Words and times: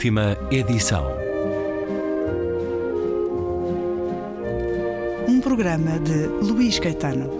Última 0.00 0.34
edição. 0.50 1.04
Um 5.28 5.42
programa 5.42 5.98
de 5.98 6.26
Luís 6.42 6.78
Caetano. 6.78 7.30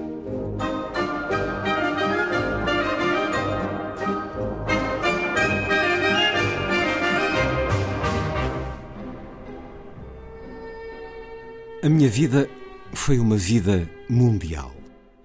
A 11.83 11.89
minha 11.89 12.11
vida 12.11 12.47
foi 12.93 13.19
uma 13.19 13.39
vida 13.39 13.89
mundial. 14.07 14.75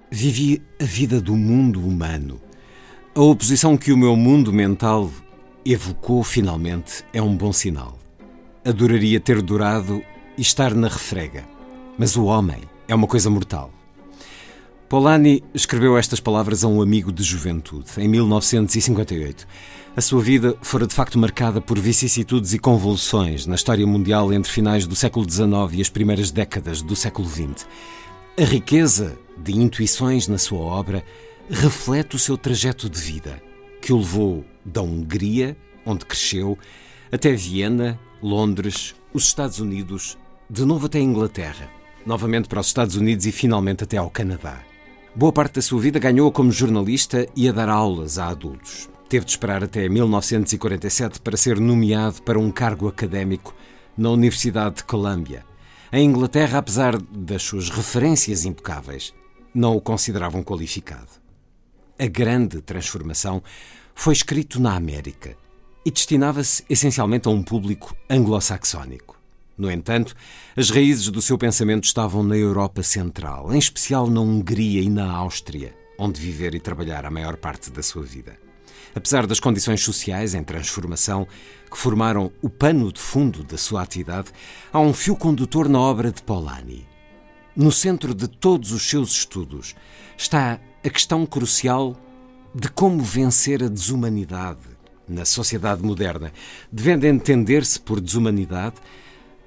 Vivi 0.10 0.62
a 0.82 0.86
vida 0.86 1.20
do 1.20 1.36
mundo 1.36 1.86
humano. 1.86 2.40
A 3.14 3.20
oposição 3.20 3.76
que 3.76 3.92
o 3.92 3.98
meu 3.98 4.16
mundo 4.16 4.54
mental 4.54 5.12
evocou 5.66 6.24
finalmente 6.24 7.04
é 7.12 7.22
um 7.22 7.36
bom 7.36 7.52
sinal. 7.52 7.98
Adoraria 8.64 9.20
ter 9.20 9.42
durado 9.42 10.04
e 10.38 10.42
estar 10.42 10.76
na 10.76 10.88
refrega. 10.88 11.44
Mas 11.98 12.16
o 12.16 12.26
homem 12.26 12.62
é 12.88 12.94
uma 12.94 13.08
coisa 13.08 13.30
mortal. 13.30 13.72
Polanyi 14.88 15.44
escreveu 15.54 15.98
estas 15.98 16.20
palavras 16.20 16.64
a 16.64 16.68
um 16.68 16.82
amigo 16.82 17.12
de 17.12 17.24
juventude, 17.24 17.90
em 17.98 18.08
1958. 18.08 19.48
A 19.96 20.02
sua 20.02 20.22
vida 20.22 20.56
fora 20.62 20.86
de 20.86 20.94
facto 20.94 21.18
marcada 21.18 21.60
por 21.60 21.80
vicissitudes 21.80 22.54
e 22.54 22.60
convulsões 22.60 23.48
na 23.48 23.56
história 23.56 23.88
mundial 23.88 24.32
entre 24.32 24.52
finais 24.52 24.86
do 24.86 24.96
século 24.96 25.28
XIX 25.28 25.52
e 25.74 25.82
as 25.82 25.90
primeiras 25.90 26.30
décadas 26.30 26.84
do 26.84 26.96
século 26.96 27.28
XX. 27.28 27.66
A 28.38 28.44
riqueza 28.44 29.18
de 29.38 29.58
intuições 29.58 30.28
na 30.28 30.38
sua 30.38 30.60
obra 30.60 31.04
reflete 31.50 32.16
o 32.16 32.20
seu 32.20 32.38
trajeto 32.38 32.90
de 32.90 33.00
vida, 33.00 33.42
que 33.82 33.92
o 33.94 33.98
levou 33.98 34.46
da 34.66 34.82
Hungria, 34.82 35.56
onde 35.86 36.06
cresceu, 36.06 36.58
até 37.12 37.32
Viena, 37.32 38.00
Londres, 38.22 38.96
os 39.14 39.26
Estados 39.26 39.60
Unidos, 39.60 40.18
de 40.50 40.66
novo 40.66 40.88
até 40.88 40.98
a 40.98 41.04
Inglaterra, 41.04 41.70
novamente 42.06 42.48
para 42.48 42.60
os 42.60 42.68
Estados 42.68 42.96
Unidos 42.96 43.26
e 43.26 43.32
finalmente 43.32 43.84
até 43.84 43.98
ao 43.98 44.10
Canadá. 44.10 44.64
Boa 45.16 45.32
parte 45.32 45.56
da 45.56 45.62
sua 45.62 45.80
vida 45.80 46.00
ganhou 46.00 46.32
como 46.32 46.52
jornalista 46.52 47.28
e 47.36 47.48
a 47.48 47.52
dar 47.52 47.70
aulas 47.70 48.20
a 48.20 48.28
adultos. 48.28 48.90
Teve 49.08 49.26
de 49.26 49.32
esperar 49.32 49.64
até 49.64 49.88
1947 49.88 51.22
para 51.22 51.38
ser 51.38 51.60
nomeado 51.60 52.22
para 52.24 52.40
um 52.40 52.52
cargo 52.52 52.88
académico 52.88 53.56
na 53.98 54.10
Universidade 54.10 54.78
de 54.78 54.84
Columbia. 54.84 55.46
Em 55.94 56.06
Inglaterra, 56.10 56.58
apesar 56.58 56.98
das 57.00 57.44
suas 57.44 57.70
referências 57.70 58.44
impecáveis, 58.44 59.14
não 59.54 59.78
o 59.78 59.82
consideravam 59.82 60.44
qualificado. 60.44 61.12
A 61.98 62.08
grande 62.08 62.62
transformação 62.62 63.42
foi 63.96 64.14
escrito 64.14 64.60
na 64.60 64.76
América 64.76 65.36
e 65.84 65.90
destinava-se 65.90 66.64
essencialmente 66.70 67.28
a 67.28 67.32
um 67.32 67.42
público 67.42 67.96
anglo-saxónico. 68.10 69.16
No 69.58 69.72
entanto, 69.72 70.14
as 70.56 70.70
raízes 70.70 71.10
do 71.10 71.22
seu 71.22 71.38
pensamento 71.38 71.86
estavam 71.86 72.22
na 72.22 72.36
Europa 72.36 72.84
Central, 72.84 73.54
em 73.54 73.58
especial 73.58 74.08
na 74.08 74.20
Hungria 74.20 74.82
e 74.82 74.90
na 74.90 75.10
Áustria, 75.10 75.74
onde 75.98 76.20
viver 76.20 76.54
e 76.54 76.60
trabalhar 76.60 77.06
a 77.06 77.12
maior 77.12 77.38
parte 77.38 77.72
da 77.72 77.82
sua 77.82 78.04
vida. 78.04 78.38
Apesar 78.94 79.26
das 79.26 79.40
condições 79.40 79.82
sociais 79.82 80.34
em 80.36 80.44
transformação 80.44 81.26
que 81.72 81.78
formaram 81.78 82.32
o 82.42 82.50
pano 82.50 82.92
de 82.92 83.00
fundo 83.00 83.44
da 83.44 83.58
sua 83.58 83.82
atividade, 83.82 84.30
há 84.72 84.80
um 84.80 84.94
fio 84.94 85.16
condutor 85.16 85.70
na 85.70 85.80
obra 85.80 86.12
de 86.12 86.22
Polanyi. 86.22 86.86
No 87.56 87.72
centro 87.72 88.14
de 88.14 88.28
todos 88.28 88.72
os 88.72 88.88
seus 88.88 89.12
estudos 89.12 89.76
está 90.18 90.60
a 90.84 90.90
questão 90.90 91.26
crucial 91.26 91.96
de 92.58 92.70
como 92.70 93.04
vencer 93.04 93.62
a 93.62 93.68
desumanidade 93.68 94.62
na 95.10 95.26
sociedade 95.26 95.84
moderna, 95.84 96.32
devendo 96.72 97.04
entender-se 97.04 97.78
por 97.78 98.00
desumanidade 98.00 98.78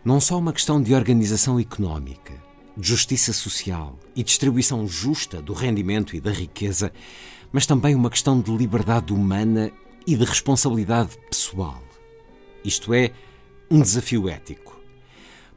não 0.04 0.20
só 0.20 0.36
uma 0.38 0.52
questão 0.52 0.80
de 0.82 0.94
organização 0.94 1.58
económica, 1.58 2.34
de 2.76 2.86
justiça 2.86 3.32
social 3.32 3.98
e 4.14 4.22
distribuição 4.22 4.86
justa 4.86 5.40
do 5.40 5.54
rendimento 5.54 6.14
e 6.14 6.20
da 6.20 6.30
riqueza, 6.30 6.92
mas 7.50 7.64
também 7.64 7.94
uma 7.94 8.10
questão 8.10 8.38
de 8.42 8.54
liberdade 8.54 9.10
humana 9.10 9.72
e 10.06 10.14
de 10.14 10.24
responsabilidade 10.26 11.16
pessoal. 11.30 11.82
Isto 12.62 12.92
é, 12.92 13.10
um 13.70 13.80
desafio 13.80 14.28
ético. 14.28 14.78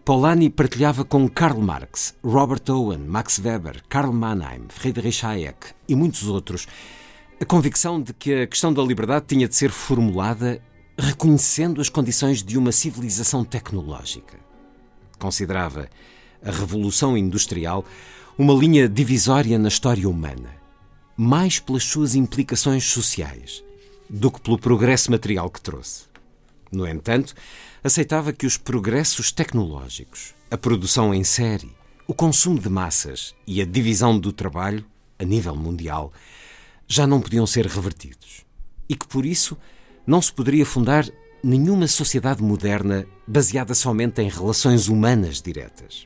Polanyi 0.06 0.50
partilhava 0.50 1.04
com 1.04 1.28
Karl 1.28 1.60
Marx, 1.60 2.16
Robert 2.24 2.64
Owen, 2.70 3.00
Max 3.00 3.40
Weber, 3.40 3.84
Karl 3.90 4.14
Mannheim, 4.14 4.64
Friedrich 4.70 5.26
Hayek 5.26 5.74
e 5.88 5.96
muitos 5.96 6.30
outros 6.30 6.66
a 7.42 7.46
convicção 7.46 8.00
de 8.00 8.14
que 8.14 8.44
a 8.44 8.48
questão 8.48 8.72
da 8.72 8.84
liberdade 8.84 9.26
tinha 9.30 9.48
de 9.48 9.56
ser 9.56 9.72
formulada 9.72 10.62
reconhecendo 10.96 11.82
as 11.82 11.90
condições 11.90 12.44
de 12.44 12.56
uma 12.56 12.72
civilização 12.72 13.44
tecnológica. 13.44 14.38
Considerava 15.18 15.90
a 16.46 16.52
Revolução 16.52 17.18
Industrial 17.18 17.84
uma 18.38 18.54
linha 18.54 18.88
divisória 18.88 19.58
na 19.58 19.70
história 19.70 20.08
humana, 20.08 20.54
mais 21.18 21.60
pelas 21.60 21.84
suas 21.84 22.14
implicações 22.14 22.86
sociais 22.86 23.64
do 24.08 24.30
que 24.30 24.40
pelo 24.40 24.60
progresso 24.60 25.10
material 25.10 25.50
que 25.50 25.62
trouxe. 25.62 26.04
No 26.72 26.88
entanto, 26.88 27.34
aceitava 27.84 28.32
que 28.32 28.46
os 28.46 28.56
progressos 28.56 29.32
tecnológicos, 29.32 30.36
a 30.52 30.58
produção 30.58 31.12
em 31.12 31.24
série, 31.24 31.76
o 32.08 32.14
consumo 32.14 32.60
de 32.60 32.70
massas 32.70 33.34
e 33.48 33.64
a 33.64 33.66
divisão 33.66 34.20
do 34.20 34.32
trabalho, 34.32 34.86
a 35.18 35.24
nível 35.24 35.56
mundial, 35.56 36.14
já 36.92 37.08
não 37.08 37.22
podiam 37.22 37.48
ser 37.48 37.66
revertidos 37.68 38.46
e 38.90 38.96
que 38.98 39.08
por 39.08 39.26
isso 39.26 39.58
não 40.06 40.22
se 40.22 40.34
poderia 40.34 40.66
fundar 40.66 41.08
nenhuma 41.42 41.88
sociedade 41.88 42.44
moderna 42.44 43.08
baseada 43.26 43.74
somente 43.74 44.22
em 44.22 44.28
relações 44.28 44.90
humanas 44.90 45.42
diretas. 45.42 46.06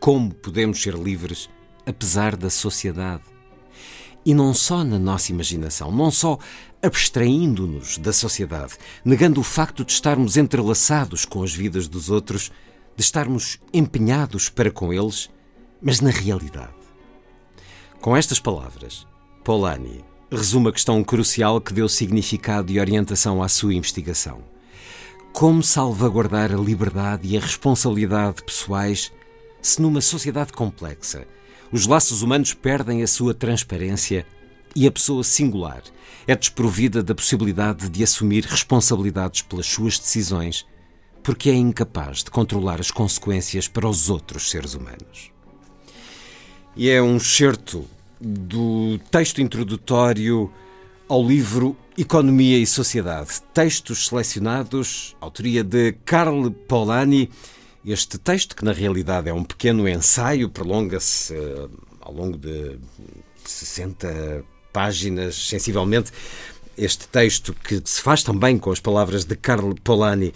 Como 0.00 0.32
podemos 0.32 0.80
ser 0.80 0.94
livres 0.94 1.50
apesar 1.84 2.36
da 2.36 2.48
sociedade? 2.48 3.24
E 4.24 4.32
não 4.32 4.54
só 4.54 4.82
na 4.82 4.98
nossa 4.98 5.30
imaginação, 5.30 5.92
não 5.92 6.10
só 6.10 6.38
abstraindo-nos 6.82 7.98
da 7.98 8.14
sociedade, 8.14 8.78
negando 9.04 9.40
o 9.40 9.44
facto 9.44 9.84
de 9.84 9.92
estarmos 9.92 10.38
entrelaçados 10.38 11.26
com 11.26 11.42
as 11.42 11.52
vidas 11.52 11.86
dos 11.86 12.08
outros, 12.08 12.50
de 12.96 13.02
estarmos 13.02 13.58
empenhados 13.74 14.48
para 14.48 14.70
com 14.70 14.90
eles, 14.90 15.28
mas 15.82 16.00
na 16.00 16.08
realidade. 16.08 16.72
Com 18.00 18.16
estas 18.16 18.40
palavras, 18.40 19.06
Polanyi 19.44 20.02
resume 20.30 20.70
a 20.70 20.72
questão 20.72 21.04
crucial 21.04 21.60
que 21.60 21.74
deu 21.74 21.86
significado 21.86 22.72
e 22.72 22.80
orientação 22.80 23.42
à 23.42 23.48
sua 23.48 23.74
investigação. 23.74 24.40
Como 25.34 25.62
salvaguardar 25.62 26.50
a 26.50 26.56
liberdade 26.56 27.28
e 27.28 27.36
a 27.36 27.40
responsabilidade 27.40 28.42
pessoais 28.42 29.12
se 29.60 29.82
numa 29.82 30.00
sociedade 30.00 30.50
complexa 30.50 31.26
os 31.70 31.86
laços 31.86 32.22
humanos 32.22 32.54
perdem 32.54 33.02
a 33.02 33.06
sua 33.06 33.34
transparência 33.34 34.26
e 34.74 34.86
a 34.86 34.90
pessoa 34.90 35.22
singular 35.22 35.82
é 36.26 36.34
desprovida 36.34 37.02
da 37.02 37.14
possibilidade 37.14 37.90
de 37.90 38.02
assumir 38.02 38.46
responsabilidades 38.46 39.42
pelas 39.42 39.66
suas 39.66 39.98
decisões 39.98 40.66
porque 41.22 41.50
é 41.50 41.54
incapaz 41.54 42.24
de 42.24 42.30
controlar 42.30 42.80
as 42.80 42.90
consequências 42.90 43.68
para 43.68 43.86
os 43.86 44.08
outros 44.08 44.50
seres 44.50 44.72
humanos. 44.72 45.30
E 46.74 46.88
é 46.88 47.02
um 47.02 47.20
certo 47.20 47.86
do 48.24 48.98
texto 49.10 49.42
introdutório 49.42 50.50
ao 51.08 51.22
livro 51.22 51.76
Economia 51.96 52.58
e 52.58 52.66
Sociedade. 52.66 53.42
Textos 53.52 54.06
selecionados, 54.06 55.14
autoria 55.20 55.62
de 55.62 55.92
Karl 56.04 56.50
Polanyi. 56.50 57.30
Este 57.84 58.18
texto, 58.18 58.56
que 58.56 58.64
na 58.64 58.72
realidade 58.72 59.28
é 59.28 59.34
um 59.34 59.44
pequeno 59.44 59.86
ensaio, 59.86 60.48
prolonga-se 60.48 61.34
uh, 61.34 61.70
ao 62.00 62.14
longo 62.14 62.38
de 62.38 62.78
60 63.44 64.42
páginas, 64.72 65.36
sensivelmente. 65.48 66.10
Este 66.76 67.06
texto, 67.06 67.52
que 67.52 67.80
se 67.84 68.00
faz 68.00 68.22
também 68.22 68.58
com 68.58 68.72
as 68.72 68.80
palavras 68.80 69.24
de 69.24 69.36
Karl 69.36 69.74
Polanyi, 69.84 70.32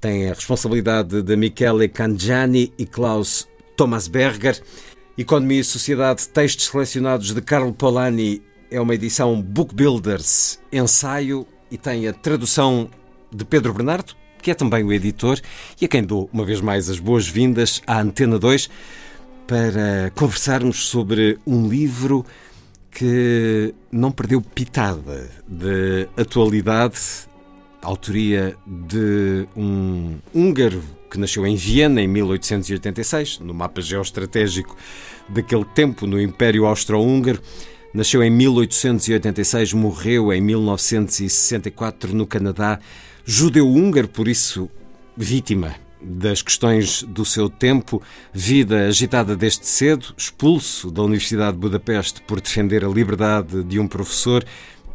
tem 0.00 0.30
a 0.30 0.34
responsabilidade 0.34 1.20
de 1.20 1.36
Michele 1.36 1.88
Cangiani 1.88 2.72
e 2.78 2.86
Klaus 2.86 3.48
Thomasberger. 3.76 4.62
Economia 5.16 5.60
e 5.60 5.64
Sociedade, 5.64 6.28
textos 6.28 6.66
selecionados 6.66 7.32
de 7.32 7.40
Carlo 7.40 7.72
Polanyi, 7.72 8.42
é 8.68 8.80
uma 8.80 8.96
edição 8.96 9.40
Book 9.40 9.72
Builders, 9.72 10.58
ensaio 10.72 11.46
e 11.70 11.78
tem 11.78 12.08
a 12.08 12.12
tradução 12.12 12.90
de 13.32 13.44
Pedro 13.44 13.72
Bernardo, 13.72 14.16
que 14.42 14.50
é 14.50 14.54
também 14.54 14.82
o 14.82 14.92
editor, 14.92 15.38
e 15.80 15.84
a 15.84 15.88
quem 15.88 16.02
dou 16.02 16.28
uma 16.32 16.44
vez 16.44 16.60
mais 16.60 16.90
as 16.90 16.98
boas-vindas 16.98 17.80
à 17.86 18.00
Antena 18.00 18.40
2 18.40 18.68
para 19.46 20.10
conversarmos 20.16 20.86
sobre 20.86 21.38
um 21.46 21.68
livro 21.68 22.26
que 22.90 23.72
não 23.92 24.10
perdeu 24.10 24.42
pitada 24.42 25.30
de 25.46 26.08
atualidade, 26.16 26.98
autoria 27.80 28.56
de 28.66 29.46
um 29.56 30.16
húngaro 30.34 30.82
que 31.14 31.20
nasceu 31.20 31.46
em 31.46 31.54
Viena 31.54 32.02
em 32.02 32.08
1886, 32.08 33.38
no 33.38 33.54
mapa 33.54 33.80
geoestratégico 33.80 34.76
daquele 35.28 35.64
tempo 35.64 36.08
no 36.08 36.20
Império 36.20 36.66
Austro-Húngaro. 36.66 37.40
Nasceu 37.94 38.20
em 38.20 38.30
1886, 38.30 39.74
morreu 39.74 40.32
em 40.32 40.40
1964 40.40 42.12
no 42.12 42.26
Canadá. 42.26 42.80
judeu-húngaro, 43.24 44.08
por 44.08 44.26
isso 44.26 44.68
vítima 45.16 45.76
das 46.02 46.42
questões 46.42 47.04
do 47.04 47.24
seu 47.24 47.48
tempo, 47.48 48.02
vida 48.32 48.88
agitada 48.88 49.36
desde 49.36 49.66
cedo, 49.66 50.12
expulso 50.18 50.90
da 50.90 51.02
Universidade 51.02 51.52
de 51.52 51.60
Budapeste 51.60 52.20
por 52.22 52.40
defender 52.40 52.84
a 52.84 52.88
liberdade 52.88 53.62
de 53.62 53.78
um 53.78 53.86
professor, 53.86 54.44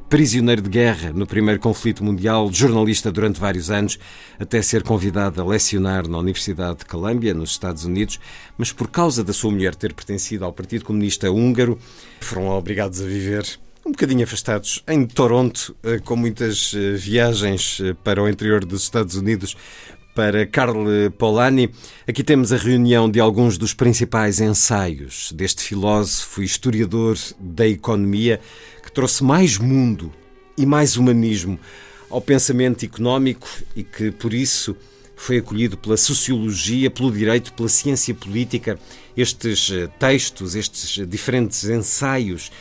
prisioneiro 0.09 0.63
de 0.63 0.69
guerra 0.69 1.13
no 1.13 1.27
primeiro 1.27 1.59
conflito 1.59 2.03
mundial, 2.03 2.49
jornalista 2.51 3.11
durante 3.11 3.39
vários 3.39 3.69
anos, 3.69 3.99
até 4.39 4.59
ser 4.59 4.81
convidado 4.81 5.39
a 5.39 5.45
lecionar 5.45 6.07
na 6.07 6.17
Universidade 6.17 6.79
de 6.79 6.85
Columbia, 6.85 7.31
nos 7.31 7.51
Estados 7.51 7.85
Unidos, 7.85 8.19
mas 8.57 8.71
por 8.71 8.89
causa 8.89 9.23
da 9.23 9.31
sua 9.31 9.51
mulher 9.51 9.75
ter 9.75 9.93
pertencido 9.93 10.43
ao 10.43 10.51
Partido 10.51 10.83
Comunista 10.83 11.29
Húngaro, 11.29 11.77
foram 12.21 12.47
obrigados 12.47 12.99
a 12.99 13.05
viver 13.05 13.45
um 13.85 13.91
bocadinho 13.91 14.23
afastados 14.23 14.83
em 14.87 15.05
Toronto, 15.05 15.75
eh, 15.83 15.99
com 15.99 16.15
muitas 16.15 16.73
eh, 16.75 16.93
viagens 16.93 17.79
eh, 17.79 17.95
para 18.03 18.21
o 18.21 18.27
interior 18.27 18.65
dos 18.65 18.83
Estados 18.83 19.15
Unidos 19.15 19.55
para 20.15 20.45
Carl 20.45 20.85
Polanyi. 21.17 21.71
Aqui 22.07 22.23
temos 22.23 22.51
a 22.51 22.57
reunião 22.57 23.09
de 23.09 23.19
alguns 23.19 23.57
dos 23.57 23.73
principais 23.73 24.41
ensaios 24.41 25.31
deste 25.31 25.63
filósofo 25.63 26.41
e 26.41 26.45
historiador 26.45 27.17
da 27.39 27.65
economia 27.65 28.41
trouxe 28.99 29.23
mais 29.23 29.57
mundo 29.57 30.11
e 30.57 30.65
mais 30.65 30.97
humanismo 30.97 31.57
ao 32.09 32.19
pensamento 32.19 32.83
económico 32.83 33.47
e 33.73 33.81
que, 33.81 34.11
por 34.11 34.33
isso, 34.33 34.75
foi 35.15 35.37
acolhido 35.37 35.77
pela 35.77 35.95
sociologia, 35.95 36.91
pelo 36.91 37.09
direito, 37.09 37.53
pela 37.53 37.69
ciência 37.69 38.13
política. 38.13 38.77
Estes 39.15 39.71
eh, 39.71 39.87
textos, 39.97 40.53
estes 40.53 41.07
diferentes 41.07 41.63
ensaios 41.63 42.51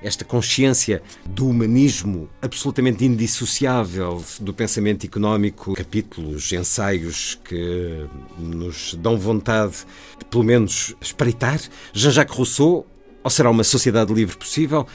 esta 0.00 0.24
consciência 0.24 1.02
do 1.26 1.46
humanismo 1.46 2.30
absolutamente 2.40 3.04
indissociável 3.04 4.24
do 4.40 4.54
pensamento 4.54 5.04
económico, 5.04 5.74
capítulos, 5.74 6.50
ensaios 6.52 7.38
que 7.44 8.06
nos 8.38 8.94
dão 8.94 9.18
vontade 9.18 9.84
de, 10.18 10.24
pelo 10.24 10.44
menos, 10.44 10.94
espreitar. 11.02 11.60
Jean-Jacques 11.92 12.34
Rousseau, 12.34 12.86
ou 13.22 13.30
será 13.30 13.50
uma 13.50 13.64
sociedade 13.64 14.14
livre 14.14 14.38
possível? 14.38 14.86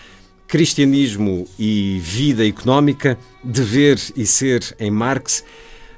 Cristianismo 0.56 1.46
e 1.60 2.00
vida 2.02 2.48
económica, 2.48 3.20
dever 3.44 4.00
e 4.16 4.26
ser 4.26 4.74
em 4.80 4.90
Marx, 4.90 5.44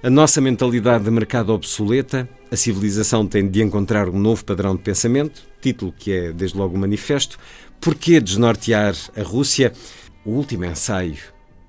a 0.02 0.10
nossa 0.10 0.42
mentalidade 0.42 1.04
de 1.04 1.12
mercado 1.12 1.54
obsoleta, 1.54 2.28
a 2.50 2.56
civilização 2.56 3.28
tem 3.28 3.48
de 3.48 3.62
encontrar 3.62 4.10
um 4.10 4.18
novo 4.18 4.44
padrão 4.44 4.76
de 4.76 4.82
pensamento, 4.82 5.44
título 5.62 5.94
que 5.96 6.12
é 6.12 6.34
desde 6.34 6.58
logo 6.58 6.76
manifesto, 6.76 7.38
Porquê 7.80 8.20
desnortear 8.20 8.96
a 9.16 9.22
Rússia? 9.22 9.74
O 10.26 10.32
último 10.32 10.66
ensaio, 10.66 11.20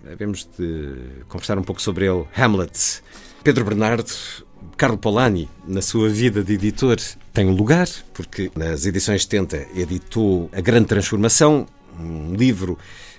devemos 0.03 0.49
de 0.59 0.95
conversar 1.29 1.59
um 1.59 1.63
pouco 1.63 1.83
sobre 1.83 2.07
ele, 2.07 2.25
Hamlet. 2.35 3.03
Pedro 3.45 3.67
Bernardo, 3.67 4.11
Carlo 4.79 4.97
Polanyi, 4.97 5.47
na 5.67 5.83
sua 5.83 6.09
vida 6.09 6.43
de 6.43 6.55
editor, 6.55 6.97
tem 7.35 7.45
um 7.49 7.55
lugar, 7.55 7.87
porque 8.15 8.51
nas 8.57 8.87
edições 8.87 9.25
70 9.25 9.67
editou 9.77 10.49
A 10.55 10.63
Grande 10.63 10.87
Transformação, 10.87 11.67
um 11.99 12.35
livro 12.35 12.79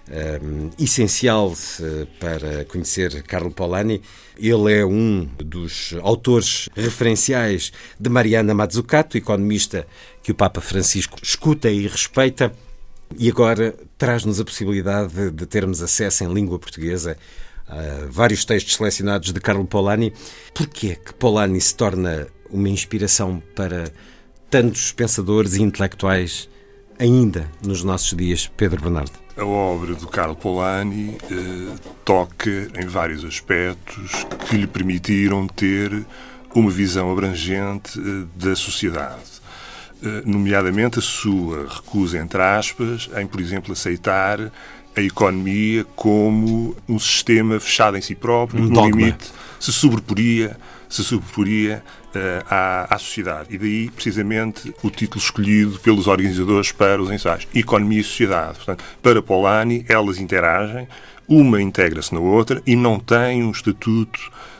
um, 0.09 0.69
essencial 0.79 1.51
uh, 1.51 2.07
para 2.19 2.65
conhecer 2.65 3.21
Carlo 3.23 3.51
Polanyi. 3.51 4.01
Ele 4.37 4.73
é 4.73 4.85
um 4.85 5.29
dos 5.37 5.93
autores 6.01 6.69
referenciais 6.75 7.71
de 7.99 8.09
Mariana 8.09 8.53
Mazzucato, 8.53 9.17
economista 9.17 9.85
que 10.23 10.31
o 10.31 10.35
Papa 10.35 10.61
Francisco 10.61 11.17
escuta 11.21 11.69
e 11.69 11.87
respeita. 11.87 12.51
E 13.17 13.29
agora 13.29 13.75
traz-nos 13.97 14.39
a 14.39 14.45
possibilidade 14.45 15.31
de 15.31 15.45
termos 15.45 15.81
acesso 15.81 16.23
em 16.23 16.33
língua 16.33 16.59
portuguesa 16.59 17.17
a 17.67 18.07
vários 18.09 18.45
textos 18.45 18.75
selecionados 18.75 19.31
de 19.31 19.39
Carlo 19.39 19.65
Polanyi. 19.65 20.13
Porquê 20.53 20.95
que 20.95 21.13
Polanyi 21.13 21.61
se 21.61 21.75
torna 21.75 22.27
uma 22.49 22.69
inspiração 22.69 23.41
para 23.55 23.91
tantos 24.49 24.91
pensadores 24.91 25.55
e 25.55 25.61
intelectuais 25.61 26.49
ainda 26.99 27.49
nos 27.65 27.83
nossos 27.83 28.15
dias, 28.15 28.51
Pedro 28.57 28.81
Bernardo? 28.81 29.13
A 29.37 29.45
obra 29.45 29.95
do 29.95 30.07
Carlo 30.07 30.35
Polanyi 30.35 31.17
eh, 31.31 31.75
toca 32.03 32.69
em 32.77 32.85
vários 32.85 33.23
aspectos 33.23 34.25
que 34.47 34.57
lhe 34.57 34.67
permitiram 34.67 35.47
ter 35.47 36.05
uma 36.53 36.69
visão 36.69 37.09
abrangente 37.11 37.97
eh, 37.97 38.25
da 38.35 38.55
sociedade 38.55 39.39
eh, 40.03 40.23
nomeadamente 40.25 40.99
a 40.99 41.01
sua 41.01 41.67
recusa, 41.67 42.17
entre 42.17 42.41
aspas, 42.41 43.09
em, 43.17 43.27
por 43.27 43.41
exemplo, 43.41 43.73
aceitar 43.73 44.51
a 44.95 45.01
economia 45.01 45.85
como 45.95 46.75
um 46.87 46.97
sistema 46.97 47.59
fechado 47.59 47.97
em 47.97 48.01
si 48.01 48.15
próprio, 48.15 48.63
um 48.63 48.67
no 48.67 48.85
limite 48.85 49.31
se 49.59 49.73
sobreporia, 49.73 50.57
se 50.89 51.03
sobreporia 51.03 51.83
uh, 52.15 52.45
à, 52.49 52.95
à 52.95 52.97
sociedade. 52.97 53.53
E 53.53 53.57
daí, 53.57 53.89
precisamente, 53.91 54.73
o 54.83 54.89
título 54.89 55.21
escolhido 55.21 55.79
pelos 55.79 56.07
organizadores 56.07 56.71
para 56.71 57.01
os 57.01 57.11
ensaios. 57.11 57.47
Economia 57.53 58.01
e 58.01 58.03
sociedade. 58.03 58.55
Portanto, 58.55 58.83
para 59.01 59.21
Polanyi, 59.21 59.85
elas 59.87 60.17
interagem, 60.17 60.87
uma 61.27 61.61
integra-se 61.61 62.13
na 62.13 62.19
outra 62.19 62.61
e 62.65 62.75
não 62.75 62.99
tem 62.99 63.43
um 63.43 63.51
estatuto 63.51 64.19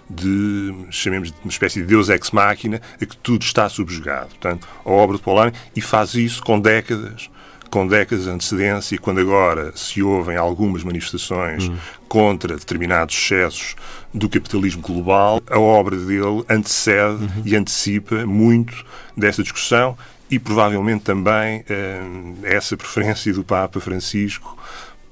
de, 0.10 0.74
chamemos 0.90 1.32
de 1.32 1.38
uma 1.44 1.52
espécie 1.52 1.82
de 1.82 1.88
Deus 1.88 2.10
ex 2.10 2.32
machina, 2.32 2.82
a 3.02 3.06
que 3.06 3.18
tudo 3.18 3.44
está 3.44 3.68
subjugado. 3.68 4.30
Portanto, 4.30 4.68
a 4.86 4.90
obra 4.90 5.18
de 5.18 5.24
Polanyi, 5.24 5.54
e 5.76 5.82
faz 5.82 6.14
isso 6.14 6.42
com 6.44 6.60
décadas, 6.60 7.30
com 7.70 7.88
décadas 7.88 8.26
de 8.26 8.32
antecedência, 8.32 8.98
quando 8.98 9.20
agora 9.20 9.72
se 9.76 10.02
ouvem 10.02 10.36
algumas 10.36 10.84
manifestações 10.84 11.68
hum. 11.68 11.76
contra 12.08 12.58
determinados 12.58 13.16
excessos 13.16 13.76
do 14.14 14.28
capitalismo 14.28 14.82
global, 14.82 15.42
a 15.50 15.60
obra 15.60 15.96
dele 15.96 16.44
antecede 16.50 17.24
uhum. 17.24 17.44
e 17.46 17.56
antecipa 17.56 18.26
muito 18.26 18.86
dessa 19.16 19.44
discussão 19.44 19.98
e 20.30 20.40
provavelmente 20.40 21.04
também 21.04 21.64
eh, 21.70 22.02
essa 22.44 22.76
preferência 22.78 23.34
do 23.34 23.44
Papa 23.44 23.80
Francisco 23.80 24.58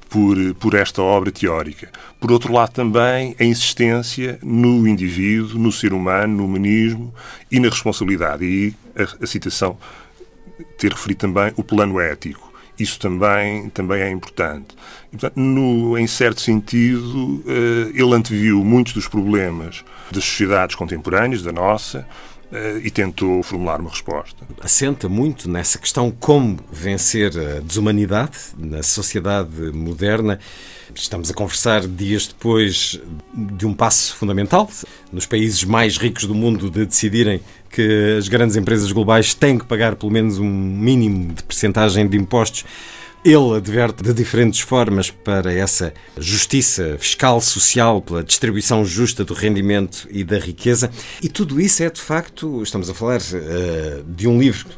por, 0.10 0.36
por 0.56 0.74
esta 0.74 1.02
obra 1.02 1.32
teórica. 1.32 1.90
Por 2.20 2.32
outro 2.32 2.54
lado, 2.54 2.72
também 2.72 3.36
a 3.40 3.44
insistência 3.44 4.40
no 4.42 4.88
indivíduo, 4.88 5.60
no 5.60 5.72
ser 5.72 5.94
humano, 5.94 6.38
no 6.38 6.46
humanismo 6.46 7.14
e 7.52 7.60
na 7.60 7.70
responsabilidade. 7.70 8.46
E 8.46 8.76
a, 8.96 9.24
a 9.24 9.28
citação 9.28 9.78
ter 10.78 10.92
referido 10.92 11.20
também 11.20 11.52
o 11.56 11.64
plano 11.64 12.00
ético. 12.00 12.47
Isso 12.80 13.00
também, 13.00 13.70
também 13.70 14.02
é 14.02 14.12
importante. 14.12 14.76
E, 15.12 15.18
portanto, 15.18 15.38
no, 15.38 15.98
em 15.98 16.06
certo 16.06 16.42
sentido, 16.42 17.44
uh, 17.46 17.92
ele 17.94 18.14
anteviu 18.14 18.64
muitos 18.64 18.94
dos 18.94 19.08
problemas 19.08 19.84
das 20.12 20.24
sociedades 20.24 20.76
contemporâneas, 20.76 21.42
da 21.42 21.52
nossa, 21.52 22.06
eh, 22.50 22.80
e 22.82 22.90
tentou 22.90 23.44
formular 23.44 23.82
uma 23.82 23.90
resposta. 23.90 24.48
Assenta 24.62 25.10
muito 25.10 25.50
nessa 25.50 25.78
questão 25.78 26.10
como 26.10 26.58
vencer 26.72 27.38
a 27.38 27.60
desumanidade 27.60 28.38
na 28.58 28.82
sociedade 28.82 29.70
moderna. 29.74 30.40
Estamos 30.96 31.30
a 31.30 31.34
conversar 31.34 31.86
dias 31.86 32.26
depois 32.26 33.02
de 33.34 33.68
um 33.68 33.74
passo 33.74 34.16
fundamental 34.16 34.70
nos 35.12 35.26
países 35.26 35.66
mais 35.66 35.98
ricos 35.98 36.24
do 36.24 36.34
mundo 36.34 36.70
de 36.70 36.86
decidirem 36.86 37.42
que 37.70 38.16
as 38.18 38.28
grandes 38.28 38.56
empresas 38.56 38.92
globais 38.92 39.34
têm 39.34 39.58
que 39.58 39.66
pagar 39.66 39.96
pelo 39.96 40.12
menos 40.12 40.40
um 40.40 40.50
mínimo 40.50 41.34
de 41.34 41.44
percentagem 41.44 42.08
de 42.08 42.18
impostos 42.18 42.66
ele 43.26 43.58
adverte 43.58 44.04
de 44.04 44.14
diferentes 44.14 44.62
formas 44.62 45.10
para 45.10 45.52
essa 45.52 45.94
justiça 46.18 46.96
fiscal, 46.98 47.42
social, 47.42 48.02
pela 48.02 48.24
distribuição 48.24 48.86
justa 48.86 49.26
do 49.26 49.34
rendimento 49.34 50.08
e 50.10 50.24
da 50.24 50.40
riqueza. 50.40 50.90
E 51.22 51.28
tudo 51.28 51.60
isso 51.60 51.84
é, 51.84 51.90
de 51.90 52.00
facto, 52.00 52.62
estamos 52.64 52.90
a 52.90 52.94
falar 52.94 53.20
uh, 53.20 54.04
de 54.04 54.28
um 54.28 54.40
livro 54.40 54.70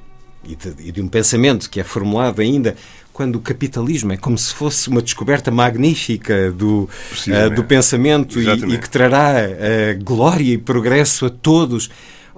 e 0.43 0.55
de, 0.55 0.73
e 0.79 0.91
de 0.91 1.01
um 1.01 1.07
pensamento 1.07 1.69
que 1.69 1.79
é 1.79 1.83
formulado 1.83 2.41
ainda 2.41 2.75
quando 3.13 3.35
o 3.35 3.39
capitalismo 3.39 4.13
é 4.13 4.17
como 4.17 4.37
se 4.37 4.53
fosse 4.53 4.87
uma 4.87 5.01
descoberta 5.01 5.51
magnífica 5.51 6.51
do, 6.51 6.89
uh, 7.27 7.53
do 7.53 7.63
pensamento 7.65 8.39
e, 8.39 8.47
e, 8.47 8.77
que 8.77 8.89
trará 8.89 9.33
uh, 9.45 10.03
glória 10.03 10.53
e 10.53 10.57
progresso 10.57 11.25
a 11.25 11.29
todos. 11.29 11.89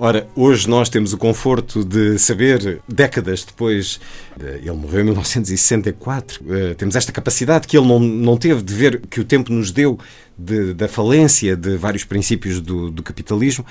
Ora, 0.04 0.28
hoje 0.36 0.68
nós 0.68 0.90
temos 0.90 1.14
o 1.14 1.18
conforto 1.18 1.86
de 1.86 2.18
saber, 2.18 2.82
décadas 2.88 3.46
depois, 3.46 4.00
ele 4.40 4.72
morreu 4.72 5.02
em 5.02 5.04
1964, 5.04 6.44
eh, 6.50 6.74
temos 6.74 6.96
esta 6.96 7.12
capacidade 7.12 7.68
que 7.68 7.78
ele 7.78 7.88
não, 7.88 8.00
não 8.00 8.36
teve 8.36 8.64
de 8.64 8.74
ver, 8.74 9.00
que 9.02 9.20
o 9.20 9.24
tempo 9.24 9.54
nos 9.54 9.72
deu, 9.72 10.00
de, 10.36 10.74
da 10.74 10.88
falência 10.88 11.56
de 11.56 11.78
vários 11.78 12.04
princípios 12.04 12.60
do, 12.60 12.90
do 12.90 13.04
capitalismo. 13.04 13.64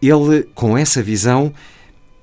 Ele, 0.00 0.44
com 0.54 0.78
essa 0.78 1.02
visão, 1.02 1.52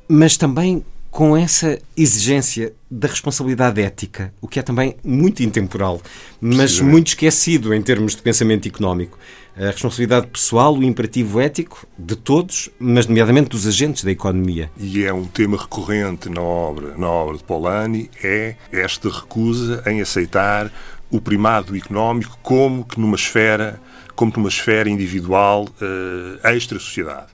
mas 0.07 0.37
também 0.37 0.81
com 1.19 1.35
essa 1.35 1.77
exigência 1.97 2.71
da 2.89 3.05
responsabilidade 3.05 3.81
ética, 3.81 4.33
o 4.39 4.47
que 4.47 4.57
é 4.57 4.63
também 4.63 4.95
muito 5.03 5.43
intemporal, 5.43 6.01
mas 6.39 6.79
muito 6.79 7.07
esquecido 7.07 7.73
em 7.73 7.81
termos 7.81 8.15
de 8.15 8.21
pensamento 8.21 8.69
económico 8.69 9.19
a 9.53 9.65
responsabilidade 9.65 10.27
pessoal, 10.27 10.73
o 10.73 10.81
imperativo 10.81 11.41
ético 11.41 11.85
de 11.97 12.15
todos, 12.15 12.69
mas 12.79 13.05
nomeadamente 13.05 13.49
dos 13.49 13.67
agentes 13.67 14.01
da 14.01 14.11
economia. 14.11 14.71
E 14.77 15.03
é 15.03 15.11
um 15.11 15.25
tema 15.25 15.57
recorrente 15.57 16.29
na 16.29 16.39
obra, 16.39 16.97
na 16.97 17.09
obra 17.09 17.35
de 17.35 17.43
Polanyi, 17.43 18.09
é 18.23 18.55
esta 18.71 19.09
recusa 19.09 19.83
em 19.87 19.99
aceitar 19.99 20.71
o 21.11 21.19
primado 21.19 21.75
económico 21.75 22.39
como 22.41 22.85
que 22.85 22.97
numa 22.97 23.17
esfera 23.17 23.81
como 24.15 24.31
numa 24.37 24.47
esfera 24.47 24.89
individual 24.89 25.65
uh, 25.65 26.47
extra-sociedade. 26.47 27.27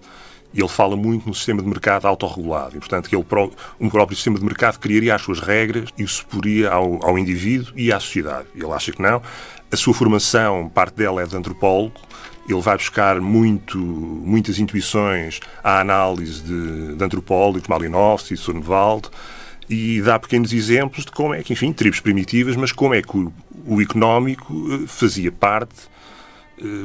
Ele 0.56 0.68
fala 0.68 0.96
muito 0.96 1.28
no 1.28 1.34
sistema 1.34 1.62
de 1.62 1.68
mercado 1.68 2.08
autorregulado 2.08 2.78
e, 2.78 2.80
portanto, 2.80 3.10
que 3.10 3.16
ele, 3.16 3.26
um 3.80 3.90
próprio 3.90 4.16
sistema 4.16 4.40
de 4.40 4.46
mercado 4.46 4.80
criaria 4.80 5.14
as 5.14 5.22
suas 5.22 5.40
regras 5.40 5.90
e 5.98 6.04
o 6.04 6.08
suporia 6.08 6.72
ao, 6.72 7.06
ao 7.06 7.20
indivíduo 7.20 7.74
e 7.76 7.92
à 7.92 8.00
sociedade. 8.00 8.48
Ele 8.56 8.72
acha 8.72 8.92
que 8.92 9.02
não. 9.02 9.22
A 9.72 9.76
sua 9.76 9.94
formação, 9.94 10.70
parte 10.70 10.96
dela 10.96 11.22
é 11.22 11.26
de 11.26 11.36
antropólogo, 11.36 12.00
ele 12.48 12.62
vai 12.62 12.78
buscar 12.78 13.20
muito, 13.20 13.78
muitas 13.78 14.60
intuições 14.60 15.40
à 15.64 15.80
análise 15.80 16.42
de, 16.44 16.96
de 16.96 17.04
antropólogos, 17.04 17.68
Malinowski, 17.68 18.38
Sonnenwald, 18.38 19.10
e 19.70 20.02
dá 20.02 20.20
pequenos 20.20 20.54
exemplos 20.54 21.06
de 21.06 21.12
como 21.12 21.34
é 21.34 21.44
que, 21.44 21.54
enfim, 21.54 21.74
tribos 21.74 22.00
primitivas, 22.00 22.56
mas 22.56 22.72
como 22.72 22.94
é 22.94 23.02
que 23.02 23.18
o, 23.18 23.34
o 23.66 23.82
económico 23.82 24.54
eh, 24.72 24.88
fazia 24.88 25.32
parte, 25.32 25.90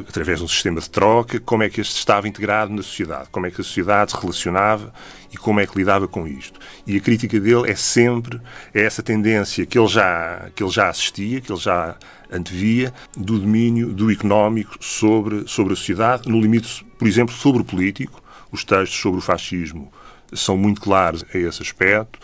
através 0.08 0.38
de 0.38 0.44
um 0.44 0.48
sistema 0.48 0.80
de 0.80 0.90
troca, 0.90 1.38
como 1.40 1.62
é 1.62 1.70
que 1.70 1.80
este 1.80 1.96
estava 1.96 2.26
integrado 2.26 2.72
na 2.72 2.82
sociedade, 2.82 3.28
como 3.30 3.46
é 3.46 3.50
que 3.50 3.60
a 3.60 3.64
sociedade 3.64 4.12
se 4.12 4.18
relacionava 4.18 4.92
e 5.32 5.36
como 5.36 5.60
é 5.60 5.66
que 5.66 5.78
lidava 5.78 6.08
com 6.08 6.26
isto. 6.26 6.58
E 6.86 6.96
a 6.96 7.00
crítica 7.00 7.38
dele 7.38 7.70
é 7.70 7.76
sempre 7.76 8.40
essa 8.74 9.02
tendência 9.02 9.64
que 9.64 9.78
ele 9.78 9.88
já, 9.88 10.50
que 10.54 10.62
ele 10.62 10.70
já 10.70 10.88
assistia, 10.88 11.40
que 11.40 11.52
ele 11.52 11.60
já 11.60 11.96
antevia, 12.30 12.92
do 13.16 13.38
domínio 13.38 13.92
do 13.92 14.10
económico 14.10 14.76
sobre, 14.80 15.46
sobre 15.46 15.72
a 15.72 15.76
sociedade, 15.76 16.28
no 16.28 16.40
limite, 16.40 16.84
por 16.98 17.06
exemplo, 17.06 17.34
sobre 17.34 17.62
o 17.62 17.64
político. 17.64 18.22
Os 18.52 18.64
textos 18.64 19.00
sobre 19.00 19.18
o 19.18 19.22
fascismo 19.22 19.92
são 20.32 20.56
muito 20.56 20.80
claros 20.80 21.24
a 21.32 21.38
esse 21.38 21.62
aspecto 21.62 22.18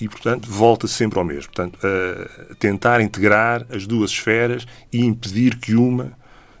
e, 0.00 0.08
portanto, 0.08 0.48
volta 0.48 0.86
sempre 0.86 1.18
ao 1.18 1.24
mesmo. 1.24 1.52
Portanto, 1.52 1.78
a 1.84 2.54
tentar 2.54 3.00
integrar 3.00 3.66
as 3.70 3.86
duas 3.86 4.10
esferas 4.10 4.66
e 4.92 5.04
impedir 5.04 5.56
que 5.56 5.74
uma 5.74 6.12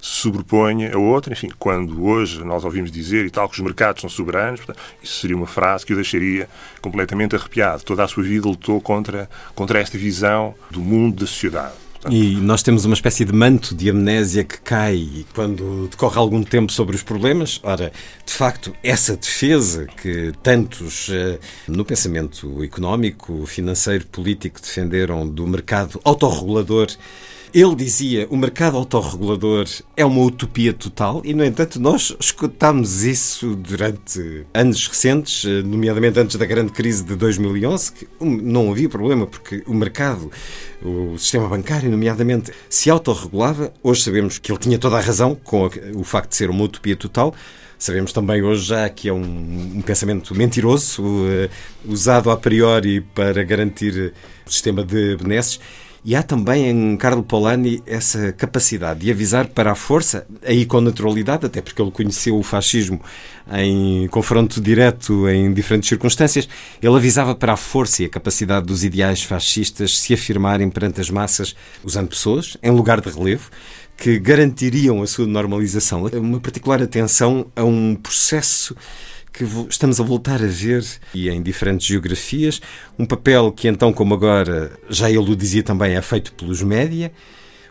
se 0.02 0.22
sobreponha 0.22 0.92
a 0.92 0.98
outra. 0.98 1.32
Enfim, 1.32 1.48
quando 1.56 2.04
hoje 2.04 2.42
nós 2.44 2.64
ouvimos 2.64 2.90
dizer 2.90 3.24
e 3.24 3.30
tal 3.30 3.48
que 3.48 3.54
os 3.54 3.60
mercados 3.60 4.00
são 4.00 4.10
soberanos, 4.10 4.60
portanto, 4.60 4.78
isso 5.00 5.20
seria 5.20 5.36
uma 5.36 5.46
frase 5.46 5.86
que 5.86 5.92
o 5.92 5.96
deixaria 5.96 6.48
completamente 6.80 7.36
arrepiado. 7.36 7.84
Toda 7.84 8.02
a 8.02 8.08
sua 8.08 8.24
vida 8.24 8.48
lutou 8.48 8.80
contra, 8.80 9.30
contra 9.54 9.78
esta 9.78 9.96
visão 9.96 10.56
do 10.68 10.80
mundo, 10.80 11.20
da 11.20 11.26
sociedade. 11.26 11.82
E 12.10 12.34
nós 12.34 12.64
temos 12.64 12.84
uma 12.84 12.94
espécie 12.94 13.24
de 13.24 13.32
manto 13.32 13.76
de 13.76 13.88
amnésia 13.88 14.42
que 14.42 14.60
cai 14.60 15.24
quando 15.32 15.86
decorre 15.88 16.18
algum 16.18 16.42
tempo 16.42 16.72
sobre 16.72 16.96
os 16.96 17.02
problemas. 17.04 17.60
Ora, 17.62 17.92
de 18.26 18.32
facto, 18.32 18.74
essa 18.82 19.16
defesa 19.16 19.86
que 19.86 20.32
tantos 20.42 21.08
eh, 21.12 21.38
no 21.68 21.84
pensamento 21.84 22.64
económico, 22.64 23.46
financeiro, 23.46 24.04
político 24.08 24.60
defenderam 24.60 25.28
do 25.28 25.46
mercado 25.46 26.00
autorregulador 26.02 26.88
ele 27.54 27.74
dizia 27.74 28.26
o 28.30 28.36
mercado 28.36 28.78
autorregulador 28.78 29.66
é 29.94 30.04
uma 30.04 30.22
utopia 30.22 30.72
total 30.72 31.20
e, 31.22 31.34
no 31.34 31.44
entanto, 31.44 31.78
nós 31.78 32.16
escutámos 32.18 33.04
isso 33.04 33.54
durante 33.54 34.46
anos 34.54 34.86
recentes, 34.88 35.44
eh, 35.44 35.62
nomeadamente 35.62 36.18
antes 36.18 36.36
da 36.36 36.46
grande 36.46 36.72
crise 36.72 37.04
de 37.04 37.14
2011, 37.14 37.92
que 37.92 38.08
não 38.20 38.70
havia 38.70 38.88
problema 38.88 39.26
porque 39.26 39.62
o 39.66 39.74
mercado, 39.74 40.30
o 40.82 41.18
sistema 41.18 41.46
bancário, 41.46 41.90
nomeadamente, 41.90 42.50
se 42.70 42.88
autorregulava. 42.88 43.72
Hoje 43.82 44.02
sabemos 44.02 44.38
que 44.38 44.50
ele 44.50 44.58
tinha 44.58 44.78
toda 44.78 44.96
a 44.96 45.00
razão 45.00 45.34
com 45.34 45.68
o 45.94 46.04
facto 46.04 46.30
de 46.30 46.36
ser 46.36 46.48
uma 46.48 46.64
utopia 46.64 46.96
total. 46.96 47.34
Sabemos 47.78 48.12
também 48.12 48.42
hoje 48.42 48.64
já 48.64 48.88
que 48.88 49.08
é 49.08 49.12
um, 49.12 49.74
um 49.76 49.82
pensamento 49.82 50.34
mentiroso, 50.34 51.02
uh, 51.02 51.50
usado 51.84 52.30
a 52.30 52.36
priori 52.36 53.00
para 53.00 53.42
garantir 53.42 54.14
o 54.46 54.50
sistema 54.50 54.84
de 54.84 55.16
benesses. 55.16 55.60
E 56.04 56.16
há 56.16 56.22
também 56.22 56.68
em 56.68 56.96
Carlo 56.96 57.22
Polanyi 57.22 57.80
essa 57.86 58.32
capacidade 58.32 59.00
de 59.00 59.10
avisar 59.12 59.46
para 59.46 59.70
a 59.70 59.74
força, 59.76 60.26
aí 60.44 60.66
com 60.66 60.80
naturalidade, 60.80 61.46
até 61.46 61.60
porque 61.60 61.80
ele 61.80 61.92
conheceu 61.92 62.36
o 62.36 62.42
fascismo 62.42 63.00
em 63.52 64.08
confronto 64.08 64.60
direto 64.60 65.28
em 65.28 65.54
diferentes 65.54 65.88
circunstâncias. 65.88 66.48
Ele 66.82 66.96
avisava 66.96 67.36
para 67.36 67.52
a 67.52 67.56
força 67.56 68.02
e 68.02 68.06
a 68.06 68.08
capacidade 68.08 68.66
dos 68.66 68.82
ideais 68.82 69.22
fascistas 69.22 69.96
se 69.96 70.12
afirmarem 70.12 70.68
perante 70.70 71.00
as 71.00 71.08
massas, 71.08 71.54
usando 71.84 72.08
pessoas 72.08 72.56
em 72.60 72.70
lugar 72.72 73.00
de 73.00 73.08
relevo 73.08 73.48
que 73.96 74.18
garantiriam 74.18 75.02
a 75.02 75.06
sua 75.06 75.26
normalização. 75.26 76.06
Uma 76.06 76.40
particular 76.40 76.82
atenção 76.82 77.46
a 77.54 77.62
um 77.62 77.94
processo 77.94 78.74
que 79.32 79.44
estamos 79.68 79.98
a 80.00 80.04
voltar 80.04 80.42
a 80.42 80.46
ver, 80.46 80.84
e 81.14 81.28
em 81.28 81.42
diferentes 81.42 81.86
geografias, 81.86 82.60
um 82.98 83.06
papel 83.06 83.50
que 83.50 83.66
então, 83.66 83.92
como 83.92 84.14
agora, 84.14 84.72
já 84.90 85.08
ele 85.08 85.18
o 85.18 85.36
dizia 85.36 85.62
também, 85.62 85.96
é 85.96 86.02
feito 86.02 86.32
pelos 86.34 86.62
média, 86.62 87.10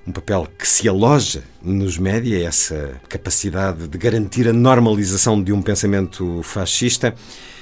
um 0.05 0.11
papel 0.11 0.47
que 0.57 0.67
se 0.67 0.89
aloja 0.89 1.43
nos 1.61 1.97
média, 1.97 2.43
essa 2.43 2.99
capacidade 3.07 3.87
de 3.87 3.97
garantir 3.97 4.47
a 4.47 4.53
normalização 4.53 5.41
de 5.41 5.53
um 5.53 5.61
pensamento 5.61 6.41
fascista, 6.41 7.13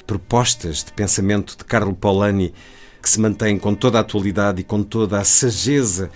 propostas 0.07 0.83
de 0.83 0.93
pensamento 0.93 1.57
de 1.57 1.65
Carlo 1.65 1.93
Polanyi 1.93 2.53
que 3.01 3.09
se 3.09 3.19
mantêm 3.19 3.57
com 3.57 3.73
toda 3.73 3.97
a 3.97 4.01
atualidade 4.01 4.61
e 4.61 4.63
com 4.63 4.83
toda 4.83 5.19
a 5.19 5.23
sageza 5.23 6.09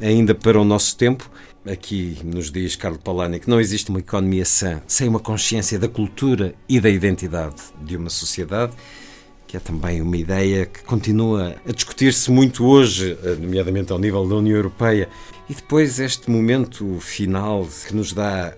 ainda 0.00 0.34
para 0.34 0.60
o 0.60 0.64
nosso 0.64 0.96
tempo 0.96 1.30
Aqui 1.66 2.18
nos 2.24 2.50
diz 2.50 2.74
Carlo 2.74 2.98
Polanyi 2.98 3.38
que 3.38 3.50
não 3.50 3.60
existe 3.60 3.90
uma 3.90 3.98
economia 3.98 4.46
sã 4.46 4.80
sem 4.86 5.06
uma 5.06 5.20
consciência 5.20 5.78
da 5.78 5.88
cultura 5.88 6.54
e 6.66 6.80
da 6.80 6.88
identidade 6.88 7.60
de 7.82 7.98
uma 7.98 8.08
sociedade, 8.08 8.72
que 9.46 9.58
é 9.58 9.60
também 9.60 10.00
uma 10.00 10.16
ideia 10.16 10.64
que 10.64 10.82
continua 10.84 11.56
a 11.68 11.72
discutir-se 11.72 12.30
muito 12.30 12.64
hoje, 12.64 13.14
nomeadamente 13.38 13.92
ao 13.92 13.98
nível 13.98 14.26
da 14.26 14.36
União 14.36 14.56
Europeia. 14.56 15.10
E 15.50 15.54
depois 15.54 16.00
este 16.00 16.30
momento 16.30 16.98
final 16.98 17.68
que 17.86 17.94
nos 17.94 18.14
dá 18.14 18.54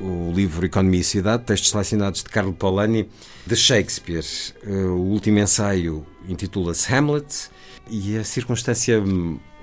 o 0.00 0.32
livro 0.32 0.66
Economia 0.66 1.00
e 1.00 1.04
Cidade, 1.04 1.44
textos 1.44 1.70
selecionados 1.70 2.24
de 2.24 2.28
Carlo 2.28 2.52
Polanyi, 2.52 3.08
de 3.46 3.54
Shakespeare. 3.54 4.24
O 4.66 5.12
último 5.12 5.38
ensaio 5.38 6.04
intitula-se 6.28 6.92
Hamlet 6.92 7.50
e 7.88 8.16
a 8.16 8.24
circunstância 8.24 9.00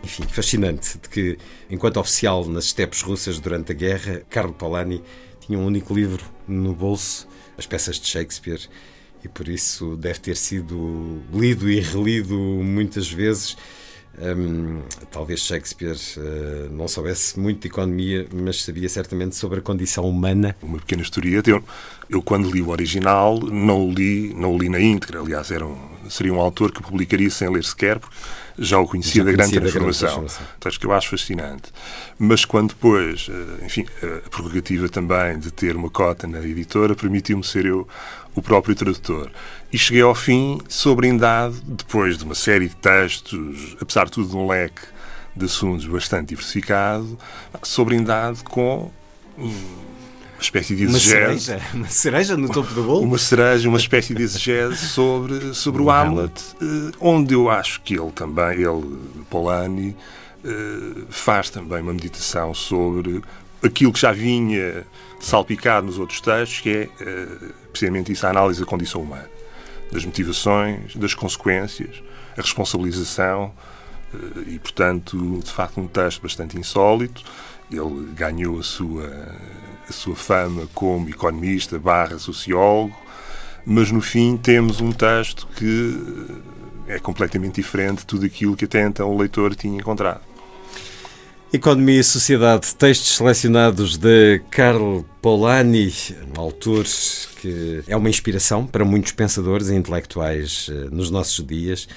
enfim, 0.03 0.24
fascinante 0.24 0.98
de 0.98 1.10
que, 1.10 1.38
enquanto 1.70 2.00
oficial 2.00 2.46
nas 2.46 2.65
estepes 2.65 3.01
russas 3.01 3.39
durante 3.39 3.72
a 3.72 3.75
guerra, 3.75 4.22
Carlo 4.29 4.53
Polanyi 4.53 5.03
tinha 5.39 5.58
um 5.58 5.65
único 5.65 5.94
livro 5.94 6.24
no 6.48 6.74
bolso, 6.74 7.27
as 7.58 7.65
peças 7.65 8.00
de 8.00 8.08
Shakespeare, 8.08 8.62
e 9.24 9.27
por 9.27 9.48
isso 9.48 9.98
deve 9.98 10.20
ter 10.20 10.38
sido 10.38 11.22
lido 11.34 11.70
e 11.70 11.79
relido 11.79 12.36
muitas 12.38 13.12
vezes. 13.12 13.58
Um, 14.21 14.81
talvez 15.09 15.39
Shakespeare 15.39 15.95
uh, 16.17 16.69
não 16.73 16.88
soubesse 16.88 17.39
muito 17.39 17.61
de 17.61 17.67
economia, 17.67 18.27
mas 18.33 18.63
sabia 18.63 18.89
certamente 18.89 19.35
sobre 19.35 19.59
a 19.59 19.61
condição 19.61 20.03
humana. 20.03 20.55
Uma 20.61 20.77
pequena 20.77 21.01
historieta. 21.01 21.49
Eu, 21.49 21.63
eu 22.09 22.21
quando 22.21 22.51
li 22.51 22.61
o 22.61 22.69
original, 22.69 23.39
não 23.39 23.88
o 23.88 23.91
li, 23.91 24.33
não 24.33 24.53
o 24.53 24.57
li 24.57 24.67
na 24.67 24.79
íntegra. 24.79 25.21
Aliás, 25.21 25.51
era 25.51 25.65
um, 25.65 25.77
seria 26.09 26.33
um 26.33 26.39
autor 26.39 26.71
que 26.71 26.81
publicaria 26.81 27.29
sem 27.29 27.49
ler 27.49 27.63
sequer, 27.63 27.97
porque 27.97 28.15
já 28.57 28.77
o 28.77 28.85
conhecia, 28.85 29.23
já 29.23 29.23
da, 29.23 29.31
grande 29.31 29.53
da 29.53 29.59
grande 29.71 29.73
transformação. 29.73 30.25
Então, 30.57 30.69
acho 30.69 30.79
que 30.79 30.85
eu 30.85 30.91
acho 30.91 31.09
fascinante. 31.09 31.71
Mas 32.17 32.43
quando 32.43 32.69
depois, 32.69 33.29
eh, 33.29 33.65
enfim, 33.65 33.85
a 34.03 34.29
prerrogativa 34.29 34.89
também 34.89 35.39
de 35.39 35.49
ter 35.49 35.77
uma 35.77 35.89
cota 35.89 36.27
na 36.27 36.39
editora 36.39 36.93
permitiu-me 36.93 37.43
ser 37.43 37.65
eu 37.65 37.88
o 38.35 38.41
próprio 38.41 38.75
tradutor. 38.75 39.31
E 39.71 39.77
cheguei 39.77 40.01
ao 40.01 40.15
fim 40.15 40.59
sobrindado, 40.67 41.55
depois 41.63 42.17
de 42.17 42.23
uma 42.23 42.35
série 42.35 42.67
de 42.67 42.75
textos, 42.75 43.77
apesar 43.79 44.05
de 44.05 44.11
tudo 44.11 44.29
de 44.29 44.35
um 44.35 44.47
leque 44.47 44.81
de 45.35 45.45
assuntos 45.45 45.85
bastante 45.85 46.29
diversificado, 46.29 47.17
sobrindado 47.63 48.43
com 48.43 48.91
uma 49.38 50.41
espécie 50.41 50.75
de 50.75 50.83
exegese. 50.83 51.15
Uma 51.15 51.39
cereja, 51.39 51.61
uma 51.73 51.88
cereja 51.89 52.38
no 52.38 52.49
topo 52.49 52.73
do 52.73 52.83
bolo? 52.83 53.01
Uma 53.01 53.17
cereja, 53.17 53.69
uma 53.69 53.77
espécie 53.77 54.13
de 54.13 54.23
exegese 54.23 54.77
sobre, 54.88 55.53
sobre 55.53 55.81
o 55.81 55.91
Hamlet, 55.91 56.33
eh, 56.61 56.91
onde 56.99 57.33
eu 57.33 57.49
acho 57.49 57.81
que 57.81 57.99
ele 57.99 58.11
também, 58.11 58.61
ele, 58.61 58.97
Polanyi, 59.29 59.95
eh, 60.43 61.03
faz 61.09 61.49
também 61.49 61.81
uma 61.81 61.93
meditação 61.93 62.53
sobre 62.53 63.21
aquilo 63.61 63.91
que 63.91 63.99
já 63.99 64.11
vinha 64.11 64.85
salpicado 65.19 65.88
nos 65.88 65.99
outros 65.99 66.21
textos, 66.21 66.61
que 66.61 66.69
é 66.69 66.89
eh, 67.01 67.27
precisamente 67.71 68.11
isso, 68.11 68.25
a 68.25 68.29
análise 68.29 68.59
da 68.61 68.65
condição 68.65 69.01
humana, 69.01 69.29
das 69.91 70.05
motivações, 70.05 70.96
das 70.96 71.13
consequências, 71.13 72.01
a 72.38 72.41
responsabilização, 72.41 73.51
e, 74.48 74.58
portanto, 74.58 75.39
de 75.43 75.51
facto, 75.51 75.79
um 75.79 75.88
texto 75.88 76.22
bastante 76.22 76.58
insólito. 76.58 77.24
Ele 77.72 78.12
ganhou 78.15 78.60
a 78.60 78.63
sua 78.63 79.08
a 79.89 79.91
sua 79.91 80.15
fama 80.15 80.67
como 80.74 81.10
economista 81.10 81.79
barra 81.79 82.19
sociólogo, 82.19 82.96
mas 83.65 83.91
no 83.91 84.01
fim 84.01 84.38
temos 84.38 84.79
um 84.79 84.91
texto 84.91 85.48
que 85.55 85.98
é 86.88 87.00
completamente 87.00 87.55
diferente 87.55 88.00
de 88.00 88.05
tudo 88.05 88.25
aquilo 88.25 88.55
que 88.55 88.65
até 88.65 88.86
então 88.86 89.10
o 89.12 89.17
leitor 89.17 89.55
tinha 89.55 89.77
encontrado. 89.77 90.22
Economia 91.51 92.00
e 92.00 92.03
Sociedade, 92.03 92.75
textos 92.75 93.15
selecionados 93.18 93.98
de 93.98 94.39
Karl 94.51 95.03
Polanyi, 95.20 95.91
um 96.38 96.39
autor 96.39 96.86
que 97.41 97.84
é 97.88 97.98
uma 97.98 98.08
inspiração 98.08 98.68
para 98.68 98.86
muitos 98.86 99.13
pensadores 99.13 99.70
e 99.70 99.75
intelectuais 99.75 100.70
eh, 100.70 100.89
nos 100.91 101.10
nossos 101.10 101.44
dias, 101.44 101.88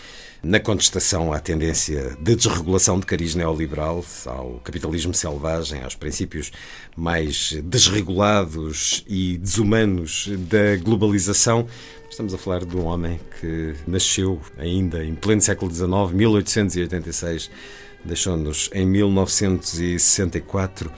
na 0.42 0.58
contestação 0.58 1.34
à 1.34 1.38
tendência 1.38 2.16
de 2.18 2.34
desregulação 2.34 2.98
de 2.98 3.04
cariz 3.04 3.34
neoliberal, 3.34 4.02
ao 4.24 4.58
capitalismo 4.64 5.12
selvagem, 5.12 5.82
aos 5.82 5.96
princípios 5.96 6.50
mais 6.96 7.52
desregulados 7.64 9.04
e 9.06 9.36
desumanos 9.36 10.30
da 10.50 10.76
globalização. 10.82 11.66
Estamos 12.08 12.32
a 12.32 12.38
falar 12.38 12.64
de 12.64 12.74
um 12.74 12.86
homem 12.86 13.20
que 13.38 13.74
nasceu 13.86 14.40
ainda 14.56 15.04
em 15.04 15.14
pleno 15.14 15.42
século 15.42 15.70
XIX, 15.70 16.10
1886 16.14 17.50
deixou-nos 18.04 18.70
em 18.72 18.86
1964, 18.86 20.92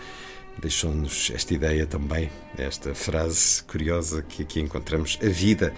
deixou-nos 0.58 1.32
esta 1.34 1.54
ideia 1.54 1.86
também, 1.86 2.30
esta 2.56 2.94
frase 2.94 3.64
curiosa 3.64 4.22
que 4.22 4.42
aqui 4.42 4.60
encontramos: 4.60 5.18
a 5.22 5.28
vida 5.28 5.74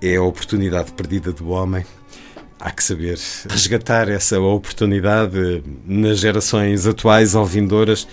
é 0.00 0.16
a 0.16 0.22
oportunidade 0.22 0.92
perdida 0.92 1.32
do 1.32 1.50
homem. 1.50 1.84
Há 2.60 2.72
que 2.72 2.82
saber 2.82 3.16
resgatar 3.48 4.08
essa 4.08 4.40
oportunidade 4.40 5.62
nas 5.86 6.18
gerações 6.18 6.86
atuais 6.86 7.36
ou 7.36 7.44
vindouras 7.44 8.08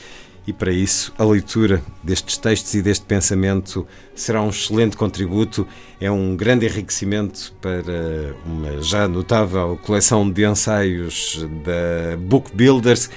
e 0.48 0.54
para 0.54 0.72
isso 0.72 1.14
a 1.18 1.24
leitura 1.24 1.82
destes 2.04 2.38
textos 2.38 2.74
e 2.76 2.82
deste 2.82 3.06
pensamento 3.06 3.88
será 4.14 4.42
um 4.42 4.50
excelente 4.50 4.96
contributo, 4.96 5.68
é 6.00 6.10
um 6.10 6.36
grande 6.36 6.66
enriquecimento 6.66 7.54
para 7.62 8.36
uma 8.46 8.82
já 8.82 9.08
notável 9.08 9.80
coleção 9.84 10.30
de 10.30 10.46
ensaios 10.46 11.46
da 11.64 12.18
Book 12.18 12.56
Builders. 12.56 13.10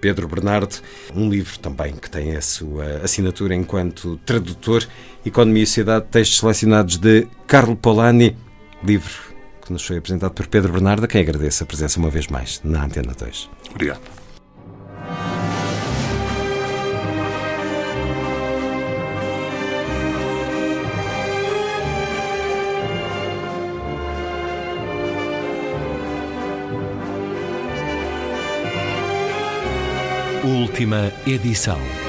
Pedro 0.00 0.28
Bernardo, 0.28 0.76
um 1.12 1.28
livro 1.28 1.58
também 1.58 1.92
que 1.96 2.08
tem 2.08 2.36
a 2.36 2.40
sua 2.40 2.84
assinatura 3.02 3.52
enquanto 3.52 4.16
tradutor, 4.24 4.86
Economia 5.26 5.64
e 5.64 5.66
Sociedade, 5.66 6.06
textos 6.08 6.38
selecionados 6.38 6.98
de 6.98 7.26
Carlo 7.48 7.74
Polanyi, 7.74 8.36
livro 8.80 9.28
que 9.68 9.72
nos 9.72 9.84
foi 9.84 9.98
apresentado 9.98 10.32
por 10.32 10.46
Pedro 10.46 10.72
Bernardo, 10.72 11.04
a 11.04 11.08
quem 11.08 11.20
agradeço 11.20 11.62
a 11.62 11.66
presença 11.66 11.98
uma 11.98 12.10
vez 12.10 12.28
mais 12.28 12.60
na 12.64 12.84
Antena 12.84 13.12
2. 13.12 13.50
Obrigado. 13.70 14.17
Última 30.68 31.10
edição. 31.26 32.07